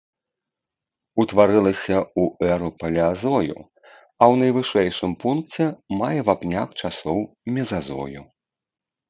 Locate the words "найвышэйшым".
4.41-5.11